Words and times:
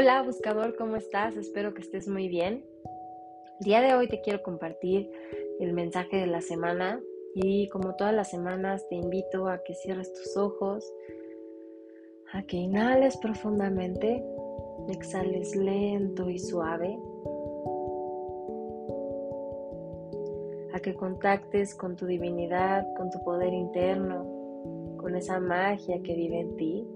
Hola 0.00 0.22
buscador, 0.22 0.76
¿cómo 0.76 0.94
estás? 0.94 1.36
Espero 1.36 1.74
que 1.74 1.80
estés 1.80 2.06
muy 2.06 2.28
bien. 2.28 2.64
El 3.58 3.64
día 3.64 3.80
de 3.80 3.94
hoy 3.94 4.06
te 4.06 4.20
quiero 4.20 4.44
compartir 4.44 5.10
el 5.58 5.72
mensaje 5.72 6.18
de 6.18 6.28
la 6.28 6.40
semana 6.40 7.00
y 7.34 7.68
como 7.70 7.96
todas 7.96 8.14
las 8.14 8.30
semanas 8.30 8.88
te 8.88 8.94
invito 8.94 9.48
a 9.48 9.60
que 9.64 9.74
cierres 9.74 10.12
tus 10.12 10.36
ojos, 10.36 10.88
a 12.32 12.44
que 12.44 12.58
inhales 12.58 13.16
profundamente, 13.16 14.24
exhales 14.88 15.56
lento 15.56 16.30
y 16.30 16.38
suave, 16.38 16.96
a 20.74 20.78
que 20.78 20.94
contactes 20.94 21.74
con 21.74 21.96
tu 21.96 22.06
divinidad, 22.06 22.86
con 22.96 23.10
tu 23.10 23.18
poder 23.24 23.52
interno, 23.52 24.96
con 24.96 25.16
esa 25.16 25.40
magia 25.40 26.00
que 26.04 26.14
vive 26.14 26.38
en 26.38 26.56
ti 26.56 26.86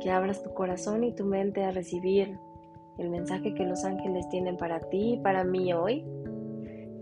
que 0.00 0.10
abras 0.10 0.42
tu 0.42 0.52
corazón 0.52 1.04
y 1.04 1.14
tu 1.14 1.24
mente 1.24 1.64
a 1.64 1.70
recibir 1.70 2.38
el 2.98 3.10
mensaje 3.10 3.54
que 3.54 3.64
los 3.64 3.84
ángeles 3.84 4.28
tienen 4.28 4.56
para 4.56 4.80
ti 4.80 5.14
y 5.14 5.16
para 5.18 5.44
mí 5.44 5.72
hoy, 5.72 6.04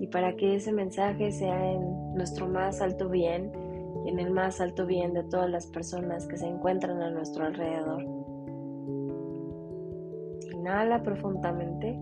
y 0.01 0.06
para 0.06 0.37
que 0.37 0.55
ese 0.55 0.73
mensaje 0.73 1.33
sea 1.33 1.73
en 1.73 2.15
nuestro 2.15 2.47
más 2.47 2.80
alto 2.80 3.09
bien 3.09 3.51
y 4.05 4.11
en 4.11 4.19
el 4.20 4.30
más 4.30 4.61
alto 4.61 4.87
bien 4.87 5.12
de 5.12 5.25
todas 5.25 5.51
las 5.51 5.66
personas 5.66 6.27
que 6.27 6.37
se 6.37 6.47
encuentran 6.47 7.03
a 7.03 7.11
nuestro 7.11 7.47
alrededor. 7.47 8.05
Inhala 10.53 11.03
profundamente. 11.03 11.98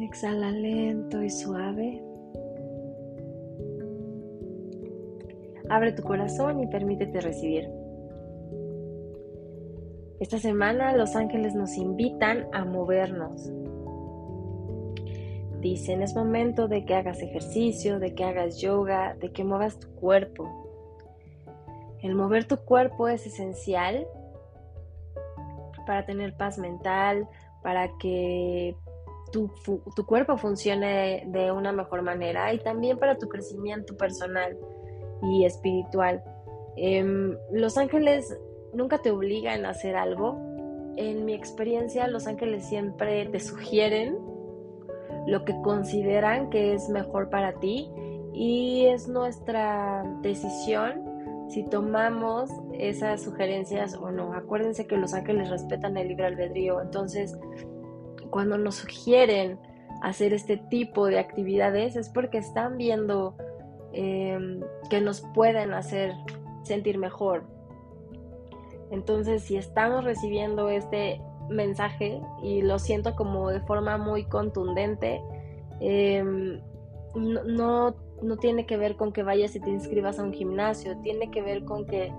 Exhala 0.00 0.50
lento 0.50 1.22
y 1.22 1.30
suave. 1.30 2.11
Abre 5.72 5.92
tu 5.92 6.02
corazón 6.02 6.60
y 6.60 6.66
permítete 6.66 7.22
recibir. 7.22 7.66
Esta 10.20 10.38
semana 10.38 10.94
los 10.94 11.16
ángeles 11.16 11.54
nos 11.54 11.78
invitan 11.78 12.46
a 12.52 12.66
movernos. 12.66 13.50
Dicen, 15.60 16.02
es 16.02 16.14
momento 16.14 16.68
de 16.68 16.84
que 16.84 16.94
hagas 16.94 17.22
ejercicio, 17.22 17.98
de 18.00 18.14
que 18.14 18.22
hagas 18.22 18.60
yoga, 18.60 19.14
de 19.14 19.32
que 19.32 19.44
muevas 19.44 19.78
tu 19.78 19.88
cuerpo. 19.94 20.46
El 22.02 22.16
mover 22.16 22.44
tu 22.44 22.58
cuerpo 22.58 23.08
es 23.08 23.26
esencial 23.26 24.06
para 25.86 26.04
tener 26.04 26.36
paz 26.36 26.58
mental, 26.58 27.26
para 27.62 27.96
que 27.96 28.76
tu, 29.32 29.50
tu, 29.64 30.04
cuerpo 30.04 30.36
funcione 30.36 31.24
de 31.28 31.50
una 31.50 31.72
mejor 31.72 32.02
manera 32.02 32.52
y 32.52 32.58
también 32.58 32.98
para 32.98 33.16
tu 33.16 33.26
crecimiento 33.26 33.96
personal 33.96 34.58
y 35.22 35.44
espiritual. 35.44 36.22
Em, 36.76 37.36
los 37.52 37.78
ángeles 37.78 38.36
nunca 38.72 38.98
te 38.98 39.10
obligan 39.10 39.64
a 39.66 39.70
hacer 39.70 39.96
algo. 39.96 40.38
En 40.96 41.24
mi 41.24 41.34
experiencia, 41.34 42.06
los 42.08 42.26
ángeles 42.26 42.66
siempre 42.66 43.26
te 43.26 43.40
sugieren 43.40 44.18
lo 45.26 45.44
que 45.44 45.54
consideran 45.62 46.50
que 46.50 46.74
es 46.74 46.88
mejor 46.88 47.30
para 47.30 47.58
ti 47.60 47.90
y 48.32 48.86
es 48.86 49.08
nuestra 49.08 50.04
decisión 50.22 51.12
si 51.48 51.64
tomamos 51.64 52.50
esas 52.72 53.22
sugerencias 53.22 53.94
o 53.94 54.10
no. 54.10 54.32
Acuérdense 54.32 54.86
que 54.86 54.96
los 54.96 55.12
ángeles 55.12 55.50
respetan 55.50 55.96
el 55.96 56.08
libre 56.08 56.26
albedrío, 56.26 56.80
entonces 56.80 57.38
cuando 58.30 58.56
nos 58.56 58.76
sugieren 58.76 59.58
hacer 60.02 60.32
este 60.32 60.56
tipo 60.56 61.06
de 61.06 61.18
actividades 61.18 61.94
es 61.94 62.08
porque 62.08 62.38
están 62.38 62.78
viendo 62.78 63.36
Em, 63.94 64.60
que 64.88 65.02
nos 65.02 65.20
pueden 65.20 65.74
hacer 65.74 66.14
sentir 66.62 66.96
mejor. 66.96 67.44
Entonces, 68.90 69.42
si 69.42 69.56
estamos 69.56 70.04
recibiendo 70.04 70.70
este 70.70 71.20
mensaje 71.50 72.20
y 72.42 72.62
lo 72.62 72.78
siento 72.78 73.14
como 73.14 73.50
de 73.50 73.60
forma 73.60 73.98
muy 73.98 74.24
contundente, 74.24 75.20
em, 75.80 76.60
no, 77.14 77.94
no 78.22 78.36
tiene 78.38 78.64
que 78.64 78.78
ver 78.78 78.96
con 78.96 79.12
que 79.12 79.22
vayas 79.22 79.54
y 79.56 79.60
te 79.60 79.68
inscribas 79.68 80.18
a 80.18 80.22
un 80.22 80.32
gimnasio, 80.32 80.96
tiene 81.02 81.30
que 81.30 81.42
ver 81.42 81.64
con 81.64 81.84
que 81.84 82.12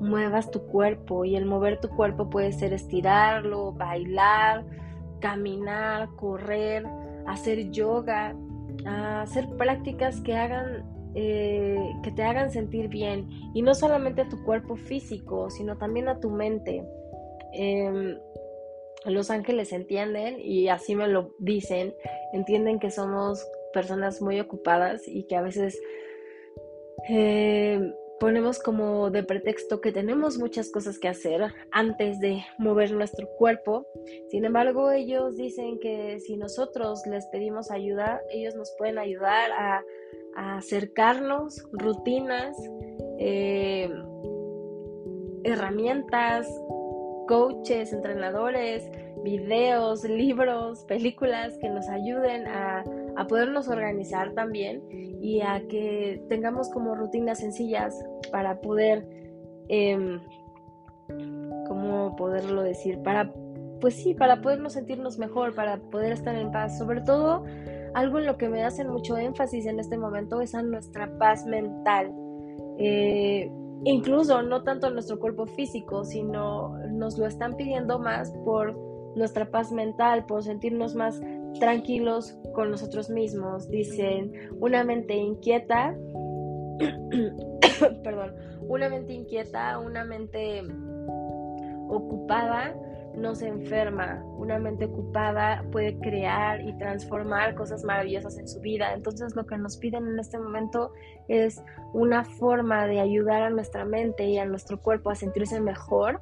muevas 0.00 0.50
tu 0.50 0.62
cuerpo 0.62 1.26
y 1.26 1.36
el 1.36 1.44
mover 1.44 1.78
tu 1.80 1.90
cuerpo 1.90 2.30
puede 2.30 2.52
ser 2.52 2.72
estirarlo, 2.72 3.72
bailar, 3.72 4.64
caminar, 5.20 6.08
correr, 6.16 6.86
hacer 7.26 7.70
yoga, 7.70 8.34
hacer 8.86 9.48
prácticas 9.56 10.20
que 10.22 10.34
hagan 10.36 10.97
eh, 11.20 11.96
que 12.04 12.12
te 12.12 12.22
hagan 12.22 12.52
sentir 12.52 12.86
bien 12.86 13.28
y 13.52 13.60
no 13.60 13.74
solamente 13.74 14.20
a 14.22 14.28
tu 14.28 14.40
cuerpo 14.44 14.76
físico, 14.76 15.50
sino 15.50 15.76
también 15.76 16.06
a 16.06 16.20
tu 16.20 16.30
mente. 16.30 16.84
Em, 17.54 18.16
los 19.04 19.28
ángeles 19.28 19.72
entienden 19.72 20.38
y 20.38 20.68
así 20.68 20.94
me 20.94 21.08
lo 21.08 21.34
dicen, 21.40 21.92
entienden 22.32 22.78
que 22.78 22.92
somos 22.92 23.44
personas 23.72 24.22
muy 24.22 24.38
ocupadas 24.38 25.08
y 25.08 25.24
que 25.24 25.34
a 25.34 25.42
veces 25.42 25.80
em, 27.08 27.92
ponemos 28.20 28.60
como 28.60 29.10
de 29.10 29.24
pretexto 29.24 29.80
que 29.80 29.90
tenemos 29.90 30.38
muchas 30.38 30.70
cosas 30.70 31.00
que 31.00 31.08
hacer 31.08 31.52
antes 31.72 32.20
de 32.20 32.44
mover 32.58 32.92
nuestro 32.92 33.28
cuerpo. 33.38 33.88
Sin 34.28 34.44
embargo, 34.44 34.92
ellos 34.92 35.36
dicen 35.36 35.80
que 35.80 36.20
si 36.20 36.36
nosotros 36.36 37.04
les 37.10 37.26
pedimos 37.26 37.72
ayuda, 37.72 38.20
ellos 38.30 38.54
nos 38.54 38.72
pueden 38.78 38.98
ayudar 38.98 39.50
a 39.50 39.82
acercarnos 40.38 41.66
rutinas, 41.72 42.56
eh, 43.18 43.90
herramientas, 45.42 46.46
coaches, 47.26 47.92
entrenadores, 47.92 48.88
videos, 49.24 50.04
libros, 50.04 50.84
películas 50.84 51.58
que 51.60 51.68
nos 51.68 51.88
ayuden 51.88 52.46
a, 52.46 52.84
podernos 53.28 53.66
organizar 53.66 54.32
también 54.34 54.80
y 55.20 55.40
a 55.40 55.60
que 55.68 56.24
tengamos 56.28 56.70
como 56.70 56.94
rutinas 56.94 57.40
sencillas 57.40 57.92
para 58.30 58.60
poder, 58.60 59.04
eh, 59.68 60.20
¿cómo 61.66 62.14
poderlo 62.14 62.62
decir? 62.62 63.02
Para, 63.02 63.32
pues 63.80 63.94
sí, 63.96 64.14
para 64.14 64.40
podernos 64.40 64.74
sentirnos 64.74 65.18
mejor, 65.18 65.52
para 65.56 65.78
poder 65.78 66.12
estar 66.12 66.36
en 66.36 66.52
paz, 66.52 66.78
sobre 66.78 67.00
todo 67.00 67.44
algo 67.98 68.18
en 68.18 68.26
lo 68.26 68.38
que 68.38 68.48
me 68.48 68.62
hacen 68.62 68.88
mucho 68.88 69.16
énfasis 69.16 69.66
en 69.66 69.80
este 69.80 69.98
momento 69.98 70.40
es 70.40 70.54
a 70.54 70.62
nuestra 70.62 71.10
paz 71.18 71.44
mental. 71.46 72.14
Eh, 72.78 73.50
incluso 73.84 74.40
no 74.42 74.62
tanto 74.62 74.88
nuestro 74.90 75.18
cuerpo 75.18 75.46
físico, 75.46 76.04
sino 76.04 76.78
nos 76.90 77.18
lo 77.18 77.26
están 77.26 77.56
pidiendo 77.56 77.98
más 77.98 78.30
por 78.44 78.78
nuestra 79.16 79.50
paz 79.50 79.72
mental, 79.72 80.26
por 80.26 80.44
sentirnos 80.44 80.94
más 80.94 81.20
tranquilos 81.58 82.38
con 82.54 82.70
nosotros 82.70 83.10
mismos. 83.10 83.68
Dicen, 83.68 84.32
una 84.60 84.84
mente 84.84 85.14
inquieta, 85.16 85.96
perdón, 88.04 88.32
una 88.68 88.88
mente 88.88 89.12
inquieta, 89.12 89.76
una 89.80 90.04
mente 90.04 90.62
ocupada, 91.88 92.76
no 93.18 93.34
se 93.34 93.48
enferma. 93.48 94.22
Una 94.38 94.58
mente 94.58 94.86
ocupada 94.86 95.64
puede 95.70 95.98
crear 95.98 96.60
y 96.60 96.76
transformar 96.78 97.54
cosas 97.54 97.84
maravillosas 97.84 98.38
en 98.38 98.48
su 98.48 98.60
vida. 98.60 98.94
Entonces 98.94 99.34
lo 99.34 99.46
que 99.46 99.58
nos 99.58 99.76
piden 99.76 100.06
en 100.08 100.18
este 100.18 100.38
momento 100.38 100.92
es 101.28 101.62
una 101.92 102.24
forma 102.24 102.86
de 102.86 103.00
ayudar 103.00 103.42
a 103.42 103.50
nuestra 103.50 103.84
mente 103.84 104.24
y 104.24 104.38
a 104.38 104.46
nuestro 104.46 104.80
cuerpo 104.80 105.10
a 105.10 105.14
sentirse 105.14 105.60
mejor, 105.60 106.20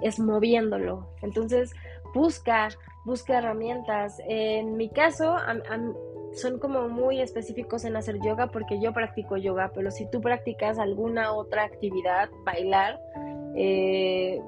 es 0.00 0.18
moviéndolo. 0.18 1.08
Entonces 1.22 1.72
busca, 2.14 2.68
busca 3.04 3.38
herramientas. 3.38 4.18
En 4.26 4.76
mi 4.76 4.88
caso, 4.88 5.36
son 6.32 6.58
como 6.58 6.88
muy 6.88 7.20
específicos 7.20 7.84
en 7.84 7.96
hacer 7.96 8.20
yoga 8.20 8.48
porque 8.48 8.80
yo 8.80 8.92
practico 8.92 9.36
yoga, 9.36 9.72
pero 9.74 9.90
si 9.90 10.08
tú 10.10 10.20
practicas 10.20 10.78
alguna 10.78 11.32
otra 11.32 11.64
actividad, 11.64 12.28
bailar, 12.44 13.00
eh, 13.54 14.40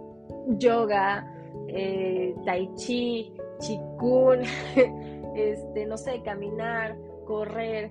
yoga, 0.49 1.27
eh, 1.69 2.35
tai 2.45 2.71
chi, 2.75 3.33
chikun, 3.59 4.41
este, 5.37 5.87
no 5.87 5.97
sé, 5.97 6.23
caminar, 6.23 6.97
correr, 7.27 7.91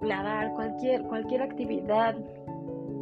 nadar, 0.00 0.52
cualquier, 0.54 1.02
cualquier 1.04 1.42
actividad 1.42 2.16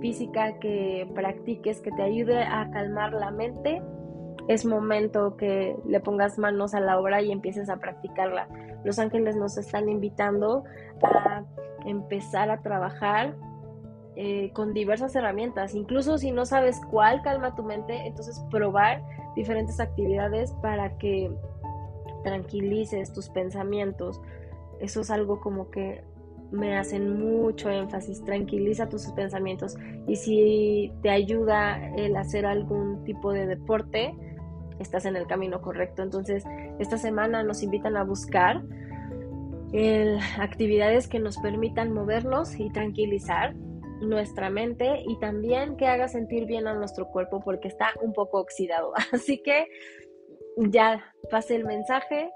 física 0.01 0.59
que 0.59 1.11
practiques 1.15 1.81
que 1.81 1.91
te 1.93 2.03
ayude 2.03 2.43
a 2.43 2.71
calmar 2.71 3.13
la 3.13 3.31
mente, 3.31 3.83
es 4.49 4.67
momento 4.67 5.37
que 5.37 5.77
le 5.87 6.01
pongas 6.01 6.39
manos 6.39 6.75
a 6.75 6.81
la 6.81 6.99
obra 6.99 7.23
y 7.23 7.33
empieces 7.33 7.71
a 7.71 7.79
practicarla. 7.79 8.49
Los 8.85 8.99
ángeles 8.99 9.37
nos 9.37 9.57
están 9.57 9.89
invitando 9.89 10.65
a 11.03 11.45
empezar 11.87 12.51
a 12.51 12.61
trabajar 12.61 13.35
eh, 14.17 14.51
con 14.53 14.73
diversas 14.73 15.15
herramientas. 15.17 15.75
Incluso 15.75 16.19
si 16.19 16.31
no 16.31 16.47
sabes 16.47 16.81
cuál 16.91 17.23
calma 17.23 17.55
tu 17.55 17.65
mente, 17.65 18.07
entonces 18.07 18.41
probar 18.51 19.03
diferentes 19.35 19.81
actividades 19.81 20.53
para 20.63 20.97
que 20.99 21.31
tranquilices 22.23 23.13
tus 23.13 23.29
pensamientos. 23.29 24.21
Eso 24.81 25.01
es 25.01 25.11
algo 25.11 25.41
como 25.41 25.71
que 25.71 26.05
me 26.53 26.77
hacen 26.77 27.19
mucho 27.19 27.69
énfasis, 27.71 28.23
tranquiliza 28.25 28.89
tus 28.89 29.07
pensamientos 29.13 29.77
y 30.07 30.17
si 30.17 30.93
te 31.03 31.11
ayuda 31.11 31.93
el 31.97 32.15
hacer 32.17 32.47
algún 32.47 33.03
tipo 33.05 33.33
de 33.33 33.47
deporte, 33.47 34.15
estás 34.79 35.07
en 35.07 35.17
el 35.17 35.27
camino 35.27 35.61
correcto. 35.61 36.03
Entonces, 36.03 36.45
esta 36.79 36.99
semana 36.99 37.43
nos 37.43 37.63
invitan 37.63 37.97
a 37.97 38.05
buscar 38.05 38.63
actividades 40.39 41.09
que 41.09 41.19
nos 41.19 41.37
permitan 41.39 41.93
movernos 41.93 42.61
y 42.61 42.71
tranquilizar 42.71 43.57
nuestra 44.01 44.51
mente 44.51 45.03
y 45.07 45.19
también 45.19 45.77
que 45.77 45.87
haga 45.87 46.09
sentir 46.09 46.47
bien 46.47 46.67
a 46.67 46.75
nuestro 46.75 47.09
cuerpo 47.09 47.41
porque 47.41 47.69
está 47.69 47.93
un 48.01 48.13
poco 48.13 48.41
oxidado. 48.41 48.93
Así 49.13 49.43
que 49.43 49.69
ya 50.57 51.13
pasé 51.31 51.57
el 51.57 51.65
mensaje, 51.65 52.31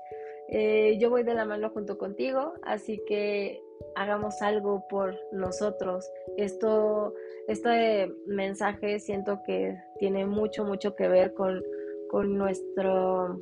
eh, 0.51 0.97
yo 0.99 1.11
voy 1.11 1.23
de 1.25 1.35
la 1.35 1.45
mano 1.45 1.71
junto 1.71 1.99
contigo, 1.99 2.55
así 2.63 3.03
que 3.07 3.63
hagamos 3.95 4.41
algo 4.41 4.87
por 4.89 5.15
nosotros. 5.31 6.11
Esto, 6.37 7.15
este 7.49 8.11
mensaje 8.27 8.99
siento 8.99 9.43
que 9.45 9.77
tiene 9.99 10.25
mucho, 10.25 10.65
mucho 10.65 10.95
que 10.95 11.07
ver 11.07 11.35
con, 11.35 11.63
con 12.09 12.39
nuestro 12.39 13.39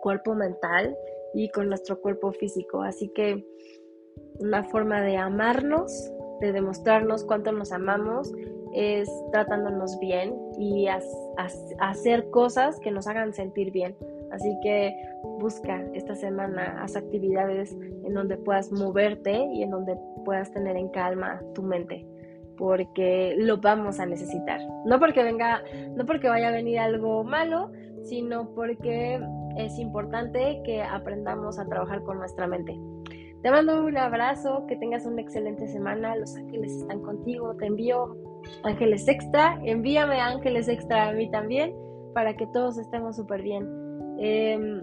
cuerpo 0.00 0.34
mental 0.34 0.96
y 1.34 1.48
con 1.50 1.68
nuestro 1.68 2.00
cuerpo 2.00 2.32
físico. 2.32 2.82
Así 2.82 3.08
que 3.10 3.46
una 4.40 4.64
forma 4.64 5.02
de 5.02 5.16
amarnos, 5.16 6.10
de 6.42 6.52
demostrarnos 6.52 7.24
cuánto 7.24 7.52
nos 7.52 7.72
amamos, 7.72 8.34
es 8.74 9.08
tratándonos 9.30 9.98
bien 10.00 10.34
y 10.58 10.88
hacer 11.78 12.30
cosas 12.30 12.78
que 12.80 12.90
nos 12.90 13.06
hagan 13.06 13.32
sentir 13.32 13.70
bien. 13.70 13.96
Así 14.32 14.58
que 14.62 14.92
busca 15.38 15.82
esta 15.94 16.14
semana, 16.14 16.82
haz 16.82 16.96
actividades 16.96 17.72
en 17.72 18.12
donde 18.12 18.36
puedas 18.36 18.72
moverte 18.72 19.46
y 19.52 19.62
en 19.62 19.70
donde 19.70 19.96
puedas 20.24 20.50
tener 20.52 20.76
en 20.76 20.88
calma 20.88 21.40
tu 21.54 21.62
mente, 21.62 22.06
porque 22.56 23.34
lo 23.38 23.58
vamos 23.58 24.00
a 24.00 24.06
necesitar. 24.06 24.60
No 24.86 24.98
porque 24.98 25.22
venga, 25.22 25.62
no 25.94 26.04
porque 26.06 26.28
vaya 26.28 26.48
a 26.48 26.52
venir 26.52 26.78
algo 26.78 27.24
malo, 27.24 27.70
sino 28.04 28.48
porque 28.54 29.20
es 29.58 29.78
importante 29.78 30.62
que 30.64 30.82
aprendamos 30.82 31.58
a 31.58 31.66
trabajar 31.66 32.02
con 32.02 32.18
nuestra 32.18 32.46
mente. 32.46 32.76
Te 33.42 33.50
mando 33.50 33.84
un 33.84 33.96
abrazo, 33.96 34.64
que 34.68 34.76
tengas 34.76 35.04
una 35.04 35.20
excelente 35.20 35.66
semana. 35.66 36.14
Los 36.16 36.36
ángeles 36.36 36.72
están 36.72 37.00
contigo. 37.02 37.56
Te 37.56 37.66
envío 37.66 38.16
ángeles 38.62 39.08
extra. 39.08 39.60
Envíame 39.64 40.20
ángeles 40.20 40.68
extra 40.68 41.08
a 41.08 41.12
mí 41.12 41.30
también 41.30 41.74
para 42.14 42.36
que 42.36 42.46
todos 42.48 42.78
estemos 42.78 43.16
súper 43.16 43.42
bien. 43.42 43.66
Em, 44.18 44.82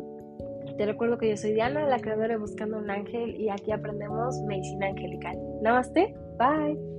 te 0.78 0.86
recuerdo 0.86 1.18
que 1.18 1.30
yo 1.30 1.38
soy 1.38 1.54
Diana, 1.54 1.86
la 1.88 2.00
creadora 2.00 2.30
de 2.30 2.38
Buscando 2.38 2.78
un 2.78 2.90
Ángel, 2.90 3.40
y 3.40 3.50
aquí 3.50 3.72
aprendemos 3.72 4.42
medicina 4.44 4.88
angelical. 4.88 5.38
Namaste. 5.62 6.14
Bye. 6.38 6.99